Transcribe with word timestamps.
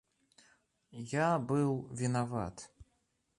Я 1.01 1.37
был 1.37 1.85
виноват. 1.91 2.71